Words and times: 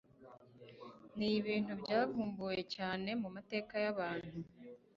Nibintu 1.17 1.71
byavumbuwe 1.81 2.57
cyane 2.75 3.09
mumateka 3.21 3.73
yabantu 3.85 4.37